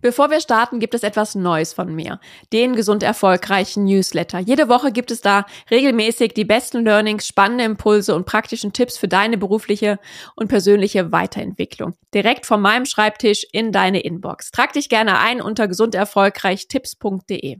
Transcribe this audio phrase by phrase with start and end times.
[0.00, 2.20] Bevor wir starten, gibt es etwas Neues von mir.
[2.52, 4.38] Den gesund erfolgreichen Newsletter.
[4.38, 9.08] Jede Woche gibt es da regelmäßig die besten Learnings, spannende Impulse und praktischen Tipps für
[9.08, 9.98] deine berufliche
[10.36, 11.94] und persönliche Weiterentwicklung.
[12.14, 14.50] Direkt von meinem Schreibtisch in deine Inbox.
[14.50, 17.58] Trag dich gerne ein unter gesunderfolgreichtipps.de.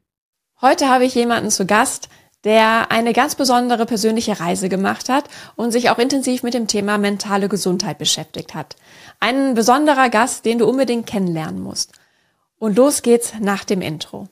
[0.62, 2.08] Heute habe ich jemanden zu Gast,
[2.44, 5.24] der eine ganz besondere persönliche Reise gemacht hat
[5.56, 8.76] und sich auch intensiv mit dem Thema mentale Gesundheit beschäftigt hat.
[9.20, 11.99] Ein besonderer Gast, den du unbedingt kennenlernen musst.
[12.62, 14.28] Und los geht's nach dem Intro.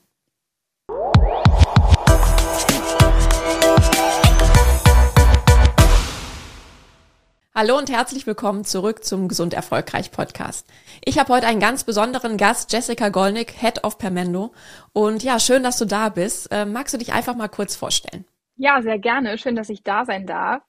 [7.54, 10.70] Hallo und herzlich willkommen zurück zum Gesund Erfolgreich Podcast.
[11.02, 14.52] Ich habe heute einen ganz besonderen Gast, Jessica Golnick, Head of Permendo.
[14.92, 16.52] Und ja, schön, dass du da bist.
[16.52, 18.26] Äh, magst du dich einfach mal kurz vorstellen?
[18.56, 19.38] Ja, sehr gerne.
[19.38, 20.62] Schön, dass ich da sein darf.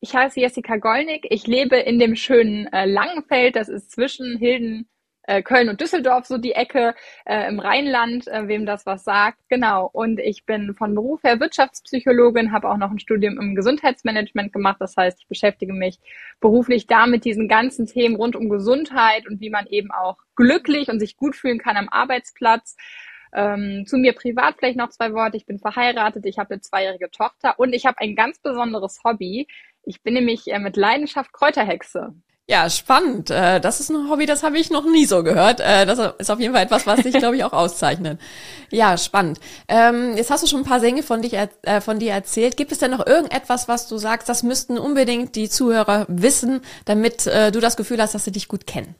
[0.00, 1.26] Ich heiße Jessica Golnick.
[1.30, 3.56] Ich lebe in dem schönen äh, Langenfeld.
[3.56, 4.86] Das ist zwischen Hilden
[5.26, 6.94] äh, Köln und Düsseldorf, so die Ecke
[7.24, 9.38] äh, im Rheinland, äh, wem das was sagt.
[9.48, 9.88] Genau.
[9.92, 14.76] Und ich bin von Beruf her Wirtschaftspsychologin, habe auch noch ein Studium im Gesundheitsmanagement gemacht.
[14.80, 15.98] Das heißt, ich beschäftige mich
[16.40, 20.88] beruflich da mit diesen ganzen Themen rund um Gesundheit und wie man eben auch glücklich
[20.88, 22.76] und sich gut fühlen kann am Arbeitsplatz.
[23.34, 25.36] Ähm, zu mir privat vielleicht noch zwei Worte.
[25.36, 29.46] Ich bin verheiratet, ich habe eine zweijährige Tochter und ich habe ein ganz besonderes Hobby.
[29.82, 32.14] Ich bin nämlich äh, mit Leidenschaft Kräuterhexe.
[32.48, 33.30] Ja, spannend.
[33.30, 35.58] Äh, das ist ein Hobby, das habe ich noch nie so gehört.
[35.58, 38.20] Äh, das ist auf jeden Fall etwas, was dich, glaube ich, auch auszeichnet.
[38.70, 39.40] Ja, spannend.
[39.66, 42.56] Ähm, jetzt hast du schon ein paar Dinge von, dich, äh, von dir erzählt.
[42.56, 47.26] Gibt es denn noch irgendetwas, was du sagst, das müssten unbedingt die Zuhörer wissen, damit
[47.26, 48.94] du das Gefühl hast, dass sie dich gut kennen?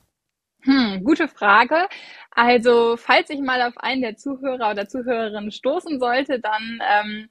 [0.63, 1.89] Hm, gute Frage.
[2.33, 7.29] Also, falls ich mal auf einen der Zuhörer oder Zuhörerinnen stoßen sollte, dann ähm,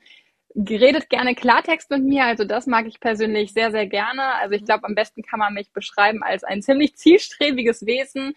[0.56, 2.24] redet gerne Klartext mit mir.
[2.24, 4.36] Also das mag ich persönlich sehr, sehr gerne.
[4.36, 8.34] Also ich glaube, am besten kann man mich beschreiben als ein ziemlich zielstrebiges Wesen,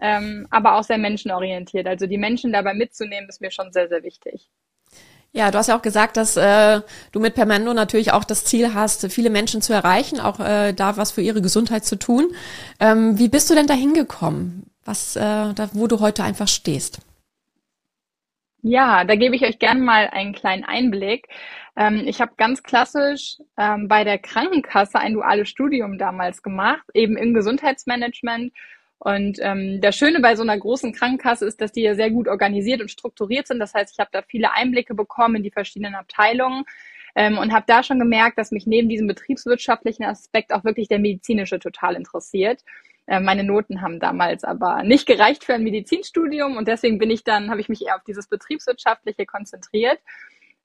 [0.00, 1.86] ähm, aber auch sehr menschenorientiert.
[1.86, 4.50] Also die Menschen dabei mitzunehmen, ist mir schon sehr, sehr wichtig.
[5.32, 6.80] Ja, du hast ja auch gesagt, dass äh,
[7.12, 10.96] du mit Permendo natürlich auch das Ziel hast, viele Menschen zu erreichen, auch äh, da
[10.96, 12.32] was für ihre Gesundheit zu tun.
[12.80, 17.00] Ähm, wie bist du denn da hingekommen, was, äh, da, wo du heute einfach stehst?
[18.62, 21.28] Ja, da gebe ich euch gerne mal einen kleinen Einblick.
[21.76, 27.16] Ähm, ich habe ganz klassisch ähm, bei der Krankenkasse ein duales Studium damals gemacht, eben
[27.16, 28.52] im Gesundheitsmanagement.
[28.98, 32.28] Und ähm, das Schöne bei so einer großen Krankenkasse ist, dass die ja sehr gut
[32.28, 33.58] organisiert und strukturiert sind.
[33.58, 36.64] Das heißt, ich habe da viele Einblicke bekommen in die verschiedenen Abteilungen
[37.14, 40.98] ähm, und habe da schon gemerkt, dass mich neben diesem betriebswirtschaftlichen Aspekt auch wirklich der
[40.98, 42.62] medizinische total interessiert.
[43.06, 47.24] Äh, meine Noten haben damals aber nicht gereicht für ein Medizinstudium und deswegen bin ich
[47.24, 49.98] dann, habe ich mich eher auf dieses betriebswirtschaftliche konzentriert.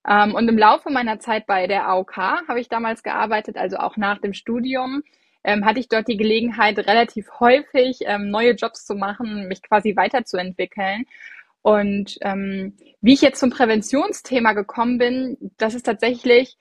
[0.08, 2.18] Ähm, und im Laufe meiner Zeit bei der AOK
[2.48, 5.04] habe ich damals gearbeitet, also auch nach dem Studium,
[5.44, 9.96] ähm, hatte ich dort die Gelegenheit, relativ häufig ähm, neue Jobs zu machen, mich quasi
[9.96, 11.06] weiterzuentwickeln.
[11.62, 16.58] Und ähm, wie ich jetzt zum Präventionsthema gekommen bin, das ist tatsächlich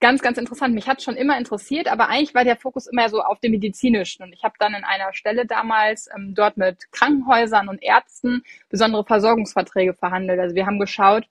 [0.00, 0.74] ganz, ganz interessant.
[0.74, 4.24] Mich hat schon immer interessiert, aber eigentlich war der Fokus immer so auf dem medizinischen.
[4.24, 9.04] Und ich habe dann in einer Stelle damals ähm, dort mit Krankenhäusern und Ärzten besondere
[9.04, 10.40] Versorgungsverträge verhandelt.
[10.40, 11.24] Also wir haben geschaut,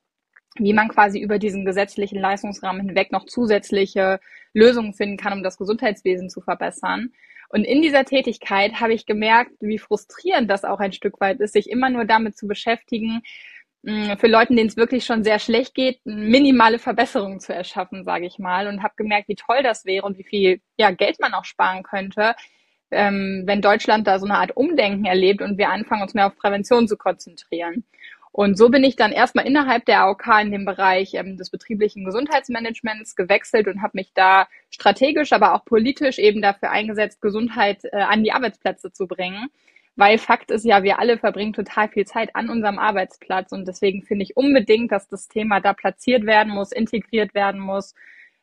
[0.57, 4.19] wie man quasi über diesen gesetzlichen Leistungsrahmen hinweg noch zusätzliche
[4.53, 7.13] Lösungen finden kann, um das Gesundheitswesen zu verbessern.
[7.49, 11.53] Und in dieser Tätigkeit habe ich gemerkt, wie frustrierend das auch ein Stück weit ist,
[11.53, 13.21] sich immer nur damit zu beschäftigen,
[13.83, 18.25] Mm, für Leuten, denen es wirklich schon sehr schlecht geht, minimale Verbesserungen zu erschaffen, sage
[18.27, 18.67] ich mal.
[18.67, 21.83] Und habe gemerkt, wie toll das wäre und wie viel ja, Geld man auch sparen
[21.83, 22.35] könnte,
[22.91, 26.35] ähm, wenn Deutschland da so eine Art Umdenken erlebt und wir anfangen, uns mehr auf
[26.35, 27.85] Prävention zu konzentrieren.
[28.33, 32.05] Und so bin ich dann erstmal innerhalb der AOK in dem Bereich ähm, des betrieblichen
[32.05, 37.97] Gesundheitsmanagements gewechselt und habe mich da strategisch, aber auch politisch eben dafür eingesetzt, Gesundheit äh,
[37.97, 39.49] an die Arbeitsplätze zu bringen.
[39.97, 44.03] Weil Fakt ist ja, wir alle verbringen total viel Zeit an unserem Arbeitsplatz und deswegen
[44.03, 47.93] finde ich unbedingt, dass das Thema da platziert werden muss, integriert werden muss.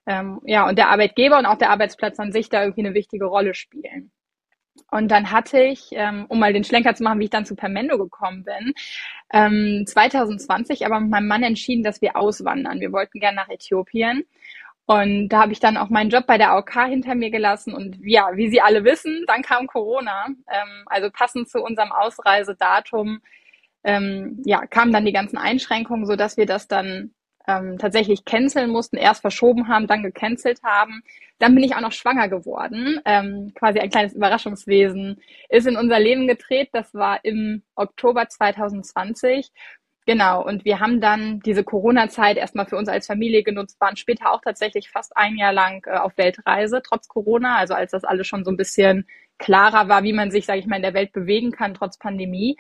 [0.07, 3.25] Ähm, ja, und der Arbeitgeber und auch der Arbeitsplatz an sich da irgendwie eine wichtige
[3.25, 4.11] Rolle spielen.
[4.91, 7.57] Und dann hatte ich, ähm, um mal den Schlenker zu machen, wie ich dann zu
[7.57, 8.75] Permendo gekommen bin,
[9.33, 12.81] ähm, 2020 aber mit meinem Mann entschieden, dass wir auswandern.
[12.81, 14.25] Wir wollten gerne nach Äthiopien.
[14.87, 17.75] Und da habe ich dann auch meinen Job bei der AOK hinter mir gelassen.
[17.75, 20.27] Und ja, wie Sie alle wissen, dann kam Corona.
[20.27, 23.21] Ähm, also passend zu unserem Ausreisedatum
[23.85, 27.13] ähm, ja, kamen dann die ganzen Einschränkungen, so dass wir das dann
[27.49, 31.03] ähm, tatsächlich canceln mussten, erst verschoben haben, dann gecancelt haben.
[31.39, 33.01] Dann bin ich auch noch schwanger geworden.
[33.05, 36.69] Ähm, quasi ein kleines Überraschungswesen ist in unser Leben gedreht.
[36.73, 39.51] Das war im Oktober 2020.
[40.07, 44.33] Genau, und wir haben dann diese Corona-Zeit erstmal für uns als Familie genutzt, waren später
[44.33, 48.27] auch tatsächlich fast ein Jahr lang äh, auf Weltreise, trotz Corona, also als das alles
[48.27, 49.07] schon so ein bisschen
[49.39, 52.57] klarer war, wie man sich, sage ich mal, in der Welt bewegen kann, trotz Pandemie.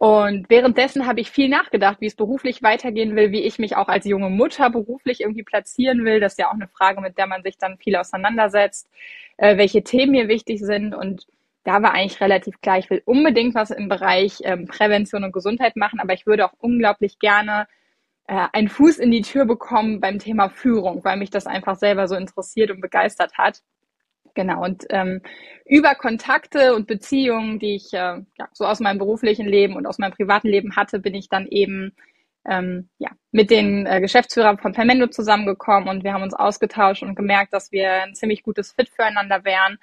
[0.00, 3.88] Und währenddessen habe ich viel nachgedacht, wie es beruflich weitergehen will, wie ich mich auch
[3.88, 6.20] als junge Mutter beruflich irgendwie platzieren will.
[6.20, 8.88] Das ist ja auch eine Frage, mit der man sich dann viel auseinandersetzt,
[9.36, 10.94] äh, welche Themen mir wichtig sind.
[10.94, 11.26] Und
[11.64, 15.76] da war eigentlich relativ klar, ich will unbedingt was im Bereich ähm, Prävention und Gesundheit
[15.76, 17.68] machen, aber ich würde auch unglaublich gerne
[18.26, 22.08] äh, einen Fuß in die Tür bekommen beim Thema Führung, weil mich das einfach selber
[22.08, 23.60] so interessiert und begeistert hat.
[24.34, 25.20] Genau, und ähm,
[25.66, 27.96] über Kontakte und Beziehungen, die ich äh,
[28.38, 31.46] ja, so aus meinem beruflichen Leben und aus meinem privaten Leben hatte, bin ich dann
[31.48, 31.92] eben
[32.48, 37.14] ähm, ja, mit den äh, Geschäftsführern von Permendo zusammengekommen und wir haben uns ausgetauscht und
[37.14, 39.78] gemerkt, dass wir ein ziemlich gutes Fit füreinander wären.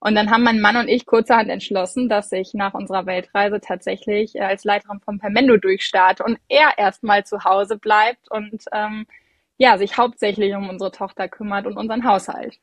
[0.00, 4.34] Und dann haben mein Mann und ich kurzerhand entschlossen, dass ich nach unserer Weltreise tatsächlich
[4.36, 9.06] äh, als Leiterin von Permendo durchstarte und er erstmal zu Hause bleibt und ähm,
[9.56, 12.58] ja, sich hauptsächlich um unsere Tochter kümmert und unseren Haushalt.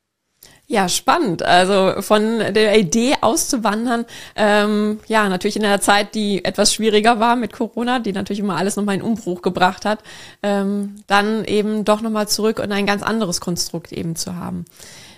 [0.72, 1.44] Ja, spannend.
[1.44, 4.06] Also von der Idee auszuwandern,
[4.38, 8.56] ähm, ja, natürlich in einer Zeit, die etwas schwieriger war mit Corona, die natürlich immer
[8.56, 10.00] alles nochmal in Umbruch gebracht hat,
[10.44, 14.64] ähm, dann eben doch nochmal zurück und ein ganz anderes Konstrukt eben zu haben.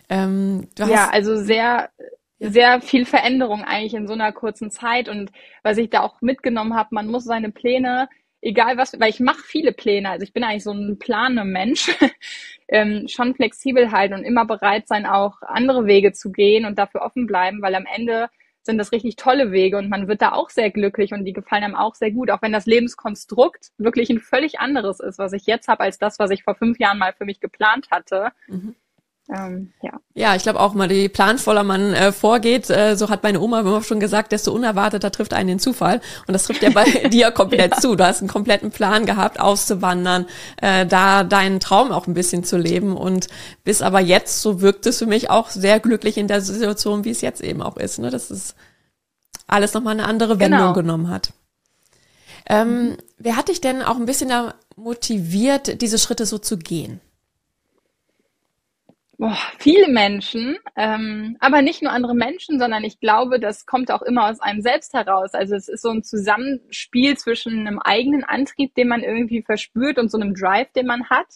[0.09, 1.89] Ähm, ja, also sehr,
[2.39, 5.31] sehr viel Veränderung eigentlich in so einer kurzen Zeit und
[5.61, 8.09] was ich da auch mitgenommen habe, man muss seine Pläne
[8.43, 11.89] egal was, weil ich mache viele Pläne, also ich bin eigentlich so ein planer Mensch,
[12.67, 17.01] ähm, schon flexibel halten und immer bereit sein, auch andere Wege zu gehen und dafür
[17.01, 18.29] offen bleiben, weil am Ende
[18.63, 21.63] sind das richtig tolle Wege und man wird da auch sehr glücklich und die gefallen
[21.63, 25.45] einem auch sehr gut, auch wenn das Lebenskonstrukt wirklich ein völlig anderes ist, was ich
[25.45, 28.31] jetzt habe, als das, was ich vor fünf Jahren mal für mich geplant hatte.
[28.47, 28.75] Mhm.
[29.29, 29.91] Ähm, ja.
[30.13, 33.61] ja, ich glaube auch mal, je planvoller man äh, vorgeht, äh, so hat meine Oma
[33.61, 36.01] immer schon gesagt, desto unerwarteter trifft einen den Zufall.
[36.27, 37.79] Und das trifft ja bei dir komplett ja.
[37.79, 37.95] zu.
[37.95, 40.25] Du hast einen kompletten Plan gehabt, auszuwandern,
[40.61, 43.27] äh, da deinen Traum auch ein bisschen zu leben und
[43.63, 47.11] bis aber jetzt, so wirkt es für mich auch sehr glücklich in der Situation, wie
[47.11, 48.09] es jetzt eben auch ist, ne?
[48.09, 48.55] dass es
[49.47, 50.73] alles nochmal eine andere Wendung genau.
[50.73, 51.31] genommen hat.
[52.49, 56.99] Ähm, wer hat dich denn auch ein bisschen da motiviert, diese Schritte so zu gehen?
[59.23, 64.01] Boah, viele Menschen, ähm, aber nicht nur andere Menschen, sondern ich glaube, das kommt auch
[64.01, 65.33] immer aus einem selbst heraus.
[65.33, 70.11] Also es ist so ein Zusammenspiel zwischen einem eigenen Antrieb, den man irgendwie verspürt und
[70.11, 71.27] so einem Drive, den man hat,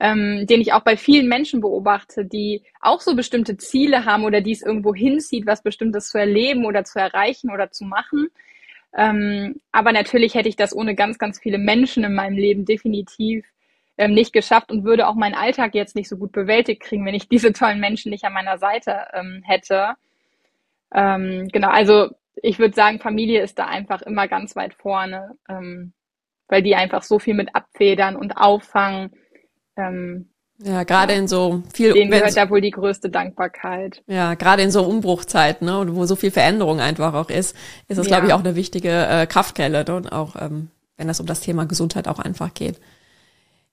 [0.00, 4.40] ähm, den ich auch bei vielen Menschen beobachte, die auch so bestimmte Ziele haben oder
[4.40, 8.30] die es irgendwo hinzieht, was Bestimmtes zu erleben oder zu erreichen oder zu machen.
[8.96, 13.46] Ähm, aber natürlich hätte ich das ohne ganz, ganz viele Menschen in meinem Leben definitiv
[14.02, 17.14] ähm, nicht geschafft und würde auch meinen Alltag jetzt nicht so gut bewältigt kriegen, wenn
[17.14, 19.90] ich diese tollen Menschen nicht an meiner Seite ähm, hätte.
[20.92, 25.92] Ähm, genau, also ich würde sagen, Familie ist da einfach immer ganz weit vorne, ähm,
[26.48, 29.12] weil die einfach so viel mit abfedern und auffangen.
[29.76, 31.20] Ähm, ja, gerade ja.
[31.20, 31.92] in so viel.
[31.92, 34.02] Denen gehört da wohl die größte Dankbarkeit.
[34.08, 37.56] Ja, gerade in so Umbruchzeiten, ne, wo so viel Veränderung einfach auch ist,
[37.86, 38.16] ist das, ja.
[38.16, 41.40] glaube ich, auch eine wichtige äh, Kraftquelle ne, und auch, ähm, wenn es um das
[41.40, 42.80] Thema Gesundheit auch einfach geht.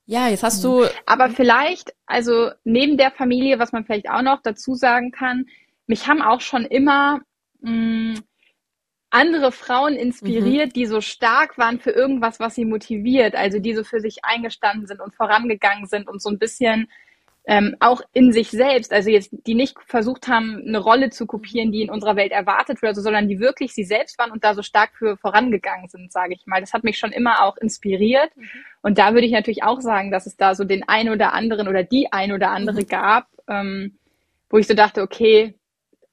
[0.09, 0.87] Ja, jetzt hast du.
[1.05, 5.45] Aber vielleicht, also neben der Familie, was man vielleicht auch noch dazu sagen kann,
[5.85, 7.19] mich haben auch schon immer
[7.61, 8.23] mh, mm,
[9.11, 10.73] andere Frauen inspiriert, mhm.
[10.73, 14.87] die so stark waren für irgendwas, was sie motiviert, also die so für sich eingestanden
[14.87, 16.89] sind und vorangegangen sind und so ein bisschen
[17.49, 21.71] ähm, auch in sich selbst, also jetzt, die nicht versucht haben, eine Rolle zu kopieren,
[21.71, 24.61] die in unserer Welt erwartet wird, sondern die wirklich sie selbst waren und da so
[24.61, 26.61] stark für vorangegangen sind, sage ich mal.
[26.61, 28.29] Das hat mich schon immer auch inspiriert.
[28.37, 28.45] Mhm.
[28.83, 31.67] Und da würde ich natürlich auch sagen, dass es da so den ein oder anderen
[31.67, 32.87] oder die ein oder andere mhm.
[32.87, 33.97] gab, ähm,
[34.51, 35.55] wo ich so dachte, okay,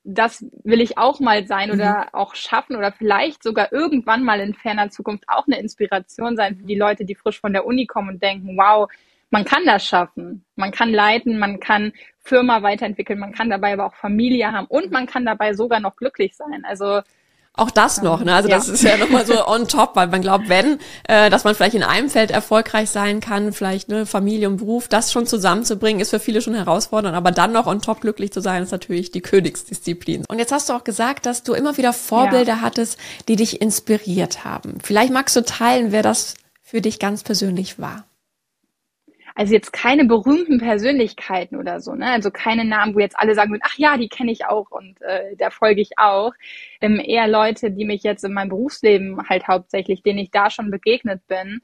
[0.05, 2.15] das will ich auch mal sein oder mhm.
[2.15, 6.65] auch schaffen oder vielleicht sogar irgendwann mal in ferner Zukunft auch eine Inspiration sein für
[6.65, 8.89] die Leute, die frisch von der Uni kommen und denken, wow,
[9.37, 10.47] man kann das schaffen.
[10.55, 14.91] Man kann leiten, man kann Firma weiterentwickeln, man kann dabei aber auch Familie haben und
[14.91, 16.65] man kann dabei sogar noch glücklich sein.
[16.67, 17.03] Also
[17.53, 18.35] auch das noch, ne?
[18.35, 18.57] Also ja.
[18.57, 21.75] das ist ja nochmal so on top, weil man glaubt, wenn, äh, dass man vielleicht
[21.75, 26.11] in einem Feld erfolgreich sein kann, vielleicht ne, Familie und Beruf, das schon zusammenzubringen, ist
[26.11, 29.21] für viele schon herausfordernd, aber dann noch on top glücklich zu sein, ist natürlich die
[29.21, 30.25] Königsdisziplin.
[30.29, 32.61] Und jetzt hast du auch gesagt, dass du immer wieder Vorbilder ja.
[32.63, 34.79] hattest, die dich inspiriert haben.
[34.83, 38.06] Vielleicht magst du teilen, wer das für dich ganz persönlich war
[39.37, 42.07] also jetzt keine berühmten Persönlichkeiten oder so, ne?
[42.11, 45.01] Also keine Namen, wo jetzt alle sagen würden, ach ja, die kenne ich auch und
[45.03, 46.33] äh, da folge ich auch.
[46.81, 50.71] Ähm, eher Leute, die mich jetzt in meinem Berufsleben halt hauptsächlich, denen ich da schon
[50.71, 51.61] begegnet bin.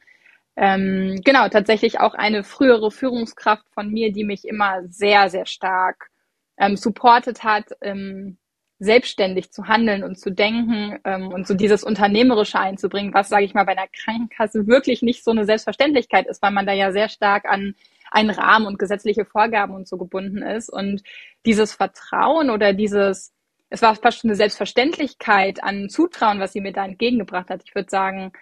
[0.57, 6.11] Ähm, genau, tatsächlich auch eine frühere Führungskraft von mir, die mich immer sehr, sehr stark
[6.59, 8.37] ähm, supportet hat, ähm,
[8.83, 13.55] selbstständig zu handeln und zu denken ähm, und so dieses Unternehmerische einzubringen, was, sage ich
[13.55, 17.09] mal, bei einer Krankenkasse wirklich nicht so eine Selbstverständlichkeit ist, weil man da ja sehr
[17.09, 17.77] stark an
[18.11, 20.69] einen Rahmen und gesetzliche Vorgaben und so gebunden ist.
[20.69, 21.03] Und
[21.47, 23.33] dieses Vertrauen oder dieses
[23.71, 27.63] es war fast schon eine Selbstverständlichkeit an Zutrauen, was sie mir da entgegengebracht hat.
[27.65, 28.33] Ich würde sagen,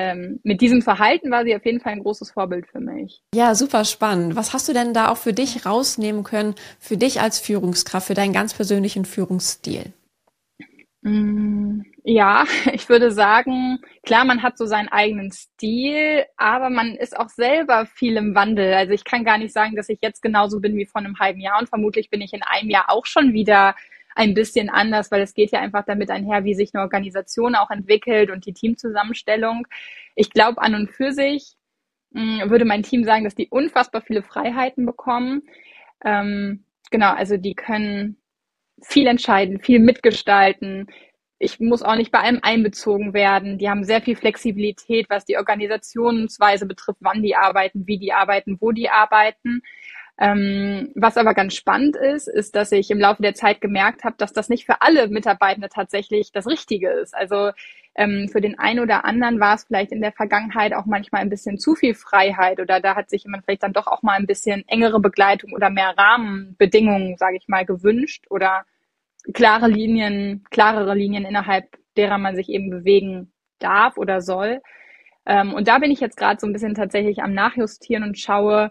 [0.00, 3.22] ähm, mit diesem Verhalten war sie auf jeden Fall ein großes Vorbild für mich.
[3.34, 4.34] Ja, super spannend.
[4.36, 8.14] Was hast du denn da auch für dich rausnehmen können, für dich als Führungskraft, für
[8.14, 9.92] deinen ganz persönlichen Führungsstil?
[11.02, 17.16] Mm, ja, ich würde sagen, klar, man hat so seinen eigenen Stil, aber man ist
[17.16, 18.72] auch selber viel im Wandel.
[18.72, 21.40] Also ich kann gar nicht sagen, dass ich jetzt genauso bin wie vor einem halben
[21.40, 23.74] Jahr und vermutlich bin ich in einem Jahr auch schon wieder
[24.14, 27.70] ein bisschen anders, weil es geht ja einfach damit einher, wie sich eine Organisation auch
[27.70, 29.66] entwickelt und die Teamzusammenstellung.
[30.14, 31.54] Ich glaube an und für sich
[32.10, 35.42] mm, würde mein Team sagen, dass die unfassbar viele Freiheiten bekommen.
[36.04, 38.16] Ähm, genau, also die können
[38.82, 40.86] viel entscheiden, viel mitgestalten.
[41.38, 43.58] Ich muss auch nicht bei allem einbezogen werden.
[43.58, 48.58] Die haben sehr viel Flexibilität, was die Organisationsweise betrifft, wann die arbeiten, wie die arbeiten,
[48.60, 49.62] wo die arbeiten.
[50.20, 54.16] Ähm, was aber ganz spannend ist, ist, dass ich im Laufe der Zeit gemerkt habe,
[54.18, 57.14] dass das nicht für alle Mitarbeitende tatsächlich das Richtige ist.
[57.14, 57.52] Also
[57.94, 61.30] ähm, für den einen oder anderen war es vielleicht in der Vergangenheit auch manchmal ein
[61.30, 64.26] bisschen zu viel Freiheit oder da hat sich jemand vielleicht dann doch auch mal ein
[64.26, 68.66] bisschen engere Begleitung oder mehr Rahmenbedingungen, sage ich mal, gewünscht oder
[69.32, 74.60] klare Linien, klarere Linien innerhalb derer man sich eben bewegen darf oder soll.
[75.24, 78.70] Ähm, und da bin ich jetzt gerade so ein bisschen tatsächlich am Nachjustieren und schaue,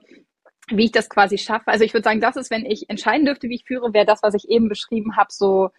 [0.71, 1.67] wie ich das quasi schaffe.
[1.67, 4.23] Also ich würde sagen, das ist, wenn ich entscheiden dürfte, wie ich führe, wäre das,
[4.23, 5.69] was ich eben beschrieben habe, so,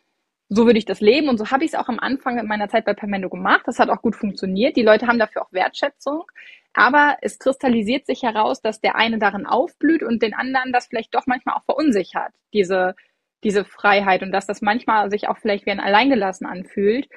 [0.48, 1.28] so würde ich das leben.
[1.28, 3.62] Und so habe ich es auch am Anfang in meiner Zeit bei Permendo gemacht.
[3.66, 4.76] Das hat auch gut funktioniert.
[4.76, 6.24] Die Leute haben dafür auch Wertschätzung.
[6.72, 11.14] Aber es kristallisiert sich heraus, dass der eine darin aufblüht und den anderen das vielleicht
[11.14, 12.94] doch manchmal auch verunsichert, diese,
[13.42, 17.08] diese Freiheit und dass das manchmal sich auch vielleicht wie ein Alleingelassen anfühlt.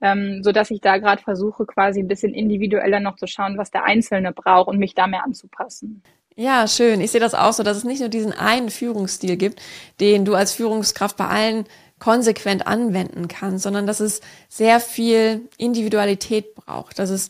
[0.00, 3.72] Ähm, so dass ich da gerade versuche, quasi ein bisschen individueller noch zu schauen, was
[3.72, 6.02] der Einzelne braucht und mich da mehr anzupassen.
[6.40, 7.00] Ja, schön.
[7.00, 9.60] Ich sehe das auch so, dass es nicht nur diesen einen Führungsstil gibt,
[9.98, 11.64] den du als Führungskraft bei allen
[11.98, 17.28] konsequent anwenden kannst, sondern dass es sehr viel Individualität braucht, dass es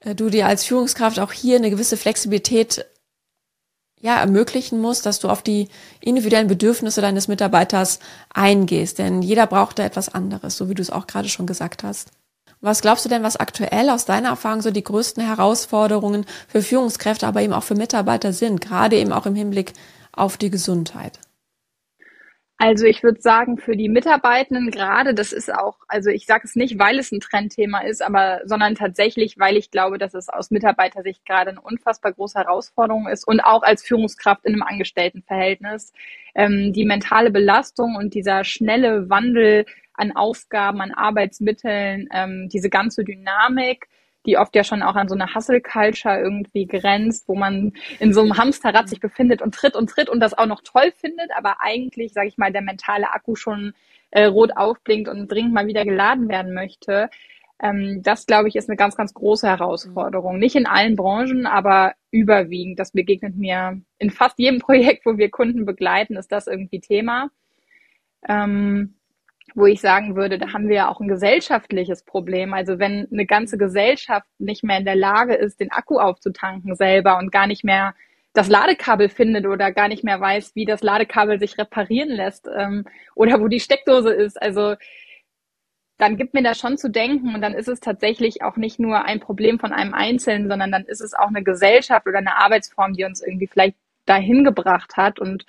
[0.00, 2.84] äh, du dir als Führungskraft auch hier eine gewisse Flexibilität
[4.02, 5.68] ja, ermöglichen musst, dass du auf die
[6.00, 8.00] individuellen Bedürfnisse deines Mitarbeiters
[8.34, 8.98] eingehst.
[8.98, 12.10] Denn jeder braucht da etwas anderes, so wie du es auch gerade schon gesagt hast.
[12.66, 17.24] Was glaubst du denn, was aktuell aus deiner Erfahrung so die größten Herausforderungen für Führungskräfte,
[17.24, 19.72] aber eben auch für Mitarbeiter sind, gerade eben auch im Hinblick
[20.10, 21.20] auf die Gesundheit?
[22.58, 26.56] Also ich würde sagen, für die Mitarbeitenden gerade, das ist auch, also ich sage es
[26.56, 30.50] nicht, weil es ein Trendthema ist, aber sondern tatsächlich, weil ich glaube, dass es aus
[30.50, 35.92] Mitarbeitersicht gerade eine unfassbar große Herausforderung ist und auch als Führungskraft in einem Angestelltenverhältnis.
[36.34, 43.04] Ähm, die mentale Belastung und dieser schnelle Wandel an Aufgaben, an Arbeitsmitteln, ähm, diese ganze
[43.04, 43.86] Dynamik,
[44.26, 48.22] die oft ja schon auch an so eine Hustle-Culture irgendwie grenzt, wo man in so
[48.22, 51.56] einem Hamsterrad sich befindet und tritt und tritt und das auch noch toll findet, aber
[51.60, 53.72] eigentlich, sage ich mal, der mentale Akku schon
[54.10, 57.10] äh, rot aufblinkt und dringend mal wieder geladen werden möchte.
[57.62, 60.38] Ähm, das, glaube ich, ist eine ganz, ganz große Herausforderung.
[60.38, 62.78] Nicht in allen Branchen, aber überwiegend.
[62.78, 67.30] Das begegnet mir in fast jedem Projekt, wo wir Kunden begleiten, ist das irgendwie Thema.
[68.28, 68.94] Ähm,
[69.54, 72.52] wo ich sagen würde, da haben wir ja auch ein gesellschaftliches Problem.
[72.52, 77.18] Also wenn eine ganze Gesellschaft nicht mehr in der Lage ist, den Akku aufzutanken selber
[77.18, 77.94] und gar nicht mehr
[78.32, 82.84] das Ladekabel findet oder gar nicht mehr weiß, wie das Ladekabel sich reparieren lässt ähm,
[83.14, 84.40] oder wo die Steckdose ist.
[84.40, 84.74] Also
[85.98, 89.06] dann gibt mir das schon zu denken und dann ist es tatsächlich auch nicht nur
[89.06, 92.92] ein Problem von einem Einzelnen, sondern dann ist es auch eine Gesellschaft oder eine Arbeitsform,
[92.92, 95.46] die uns irgendwie vielleicht dahin gebracht hat und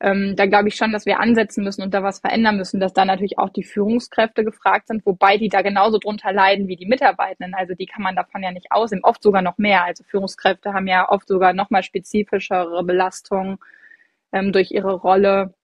[0.00, 2.92] ähm, da glaube ich schon, dass wir ansetzen müssen und da was verändern müssen, dass
[2.92, 6.86] da natürlich auch die Führungskräfte gefragt sind, wobei die da genauso drunter leiden wie die
[6.86, 7.54] Mitarbeitenden.
[7.54, 9.84] Also die kann man davon ja nicht ausnehmen, oft sogar noch mehr.
[9.84, 13.58] Also Führungskräfte haben ja oft sogar noch mal spezifischere Belastungen
[14.32, 15.54] ähm, durch ihre Rolle,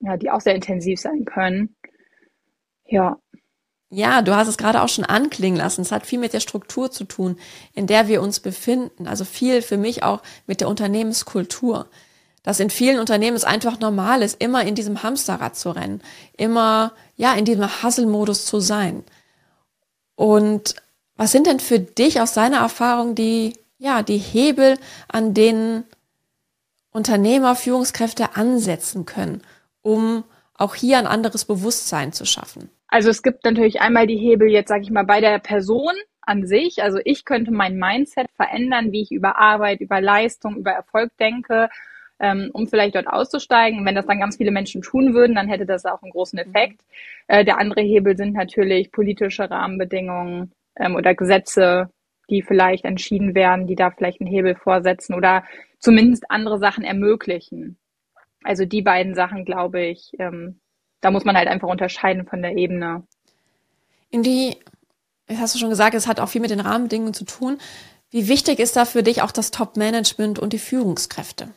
[0.00, 1.76] ja, die auch sehr intensiv sein können.
[2.86, 3.18] Ja.
[3.92, 5.82] Ja, du hast es gerade auch schon anklingen lassen.
[5.82, 7.36] Es hat viel mit der Struktur zu tun,
[7.72, 9.06] in der wir uns befinden.
[9.06, 11.88] Also viel für mich auch mit der Unternehmenskultur
[12.42, 16.00] dass in vielen Unternehmen es einfach normal ist, immer in diesem Hamsterrad zu rennen,
[16.36, 19.04] immer ja in diesem Hustle-Modus zu sein.
[20.14, 20.74] Und
[21.16, 24.78] was sind denn für dich aus deiner Erfahrung die ja die Hebel,
[25.08, 25.84] an denen
[26.92, 29.42] Unternehmer, Führungskräfte ansetzen können,
[29.82, 32.70] um auch hier ein anderes Bewusstsein zu schaffen?
[32.88, 35.92] Also es gibt natürlich einmal die Hebel jetzt, sage ich mal, bei der Person
[36.22, 36.82] an sich.
[36.82, 41.68] Also ich könnte mein Mindset verändern, wie ich über Arbeit, über Leistung, über Erfolg denke
[42.20, 43.84] ähm, um vielleicht dort auszusteigen.
[43.84, 46.50] Wenn das dann ganz viele Menschen tun würden, dann hätte das auch einen großen mhm.
[46.50, 46.82] Effekt.
[47.26, 51.90] Äh, der andere Hebel sind natürlich politische Rahmenbedingungen ähm, oder Gesetze,
[52.28, 55.44] die vielleicht entschieden werden, die da vielleicht einen Hebel vorsetzen oder
[55.78, 57.76] zumindest andere Sachen ermöglichen.
[58.44, 60.60] Also die beiden Sachen, glaube ich, ähm,
[61.00, 63.02] da muss man halt einfach unterscheiden von der Ebene.
[64.10, 64.56] In die,
[65.28, 67.58] hast du schon gesagt, es hat auch viel mit den Rahmenbedingungen zu tun.
[68.10, 71.48] Wie wichtig ist da für dich auch das Top-Management und die Führungskräfte?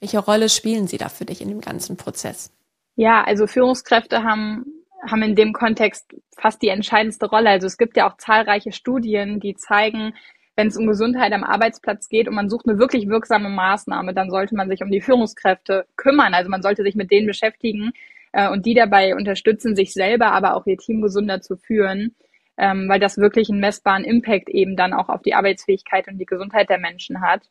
[0.00, 2.52] Welche Rolle spielen sie da für dich in dem ganzen Prozess?
[2.96, 4.64] Ja, also Führungskräfte haben,
[5.06, 7.50] haben in dem Kontext fast die entscheidendste Rolle.
[7.50, 10.14] Also es gibt ja auch zahlreiche Studien, die zeigen,
[10.56, 14.30] wenn es um Gesundheit am Arbeitsplatz geht und man sucht eine wirklich wirksame Maßnahme, dann
[14.30, 16.34] sollte man sich um die Führungskräfte kümmern.
[16.34, 17.92] Also man sollte sich mit denen beschäftigen
[18.32, 22.14] äh, und die dabei unterstützen, sich selber, aber auch ihr Team gesünder zu führen,
[22.58, 26.26] ähm, weil das wirklich einen messbaren Impact eben dann auch auf die Arbeitsfähigkeit und die
[26.26, 27.48] Gesundheit der Menschen hat.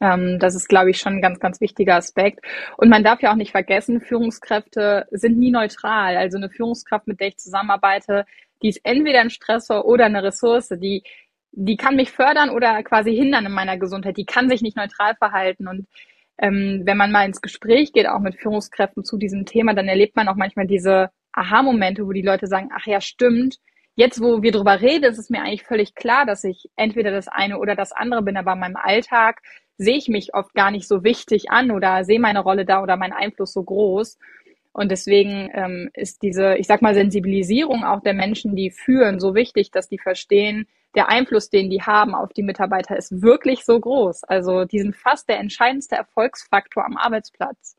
[0.00, 2.44] Ähm, das ist, glaube ich, schon ein ganz, ganz wichtiger Aspekt.
[2.76, 6.16] Und man darf ja auch nicht vergessen, Führungskräfte sind nie neutral.
[6.16, 8.24] Also eine Führungskraft, mit der ich zusammenarbeite,
[8.62, 11.02] die ist entweder ein Stressor oder eine Ressource, die
[11.52, 14.16] die kann mich fördern oder quasi hindern in meiner Gesundheit.
[14.16, 15.66] Die kann sich nicht neutral verhalten.
[15.66, 15.86] Und
[16.38, 20.16] ähm, wenn man mal ins Gespräch geht, auch mit Führungskräften zu diesem Thema, dann erlebt
[20.16, 23.56] man auch manchmal diese Aha-Momente, wo die Leute sagen, ach ja, stimmt.
[23.94, 27.26] Jetzt, wo wir drüber reden, ist es mir eigentlich völlig klar, dass ich entweder das
[27.26, 29.40] eine oder das andere bin, aber in meinem Alltag
[29.78, 32.96] sehe ich mich oft gar nicht so wichtig an oder sehe meine Rolle da oder
[32.96, 34.18] mein Einfluss so groß.
[34.72, 39.34] Und deswegen ähm, ist diese, ich sag mal, Sensibilisierung auch der Menschen, die führen, so
[39.34, 43.78] wichtig, dass die verstehen, der Einfluss, den die haben auf die Mitarbeiter, ist wirklich so
[43.78, 44.24] groß.
[44.24, 47.76] Also die sind fast der entscheidendste Erfolgsfaktor am Arbeitsplatz.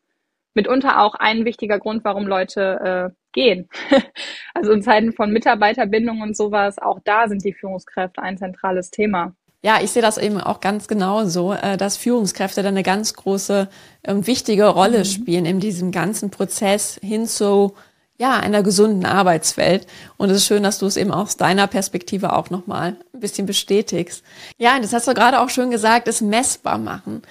[0.53, 3.69] Mitunter auch ein wichtiger Grund, warum Leute äh, gehen.
[4.53, 9.35] also in Zeiten von Mitarbeiterbindung und sowas, auch da sind die Führungskräfte ein zentrales Thema.
[9.61, 13.13] Ja, ich sehe das eben auch ganz genau so, äh, dass Führungskräfte dann eine ganz
[13.13, 13.67] große
[14.07, 15.05] und wichtige Rolle mhm.
[15.05, 17.73] spielen in diesem ganzen Prozess hin zu
[18.17, 19.87] ja, einer gesunden Arbeitswelt.
[20.17, 23.45] Und es ist schön, dass du es eben aus deiner Perspektive auch nochmal ein bisschen
[23.45, 24.23] bestätigst.
[24.57, 27.21] Ja, und das hast du gerade auch schön gesagt, es messbar machen.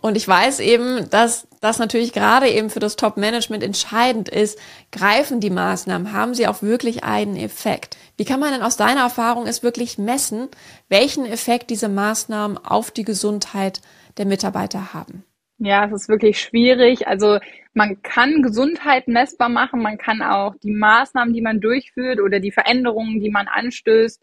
[0.00, 4.58] Und ich weiß eben, dass das natürlich gerade eben für das Top-Management entscheidend ist.
[4.92, 6.12] Greifen die Maßnahmen?
[6.12, 7.96] Haben sie auch wirklich einen Effekt?
[8.18, 10.48] Wie kann man denn aus deiner Erfahrung es wirklich messen,
[10.88, 13.80] welchen Effekt diese Maßnahmen auf die Gesundheit
[14.18, 15.24] der Mitarbeiter haben?
[15.58, 17.06] Ja, es ist wirklich schwierig.
[17.06, 17.38] Also
[17.74, 22.50] man kann Gesundheit messbar machen, man kann auch die Maßnahmen, die man durchführt oder die
[22.50, 24.20] Veränderungen, die man anstößt,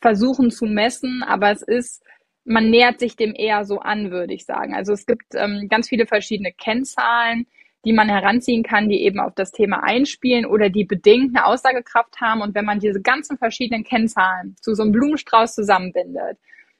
[0.00, 2.02] versuchen zu messen, aber es ist
[2.46, 4.72] man nähert sich dem eher so an, würde ich sagen.
[4.72, 7.46] Also es gibt ähm, ganz viele verschiedene Kennzahlen,
[7.86, 12.20] die man heranziehen kann, die eben auf das Thema einspielen oder die bedingt eine Aussagekraft
[12.20, 12.40] haben.
[12.40, 16.36] Und wenn man diese ganzen verschiedenen Kennzahlen zu so einem Blumenstrauß zusammenbindet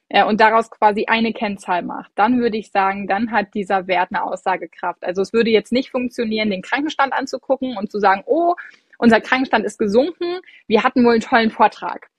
[0.09, 4.09] äh, und daraus quasi eine Kennzahl macht, dann würde ich sagen, dann hat dieser Wert
[4.11, 5.01] eine Aussagekraft.
[5.05, 8.55] Also es würde jetzt nicht funktionieren, den Krankenstand anzugucken und zu sagen, oh,
[8.97, 12.09] unser Krankenstand ist gesunken, wir hatten wohl einen tollen Vortrag.